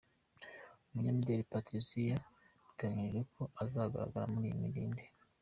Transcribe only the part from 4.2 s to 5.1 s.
muri iyi ndirimbo.